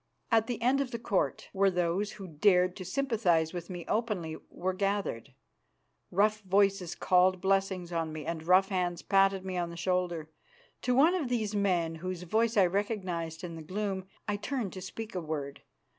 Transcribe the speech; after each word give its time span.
At 0.31 0.47
the 0.47 0.59
end 0.63 0.81
of 0.81 0.89
the 0.89 0.97
Court, 0.97 1.47
where 1.53 1.69
those 1.69 2.13
who 2.13 2.25
dared 2.25 2.75
to 2.77 2.83
sympathise 2.83 3.53
with 3.53 3.69
me 3.69 3.85
openly 3.87 4.35
were 4.49 4.73
gathered, 4.73 5.35
rough 6.09 6.41
voices 6.41 6.95
called 6.95 7.39
blessings 7.39 7.91
on 7.91 8.11
me 8.11 8.25
and 8.25 8.41
rough 8.41 8.69
hands 8.69 9.03
patted 9.03 9.45
me 9.45 9.57
on 9.57 9.69
the 9.69 9.77
shoulder. 9.77 10.31
To 10.81 10.95
one 10.95 11.13
of 11.13 11.29
these 11.29 11.53
men 11.53 11.93
whose 11.97 12.23
voice 12.23 12.57
I 12.57 12.65
recognised 12.65 13.43
in 13.43 13.55
the 13.55 13.61
gloom 13.61 14.07
I 14.27 14.37
turned 14.37 14.73
to 14.73 14.81
speak 14.81 15.13
a 15.13 15.21
word. 15.21 15.61